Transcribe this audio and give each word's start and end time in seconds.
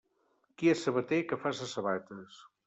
Qui 0.61 0.71
és 0.73 0.81
sabater 0.87 1.19
que 1.33 1.39
faça 1.45 1.69
sabates. 1.75 2.43